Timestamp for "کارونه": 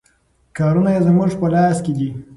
0.57-0.89